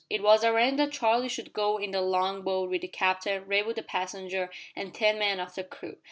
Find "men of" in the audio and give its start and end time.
5.19-5.53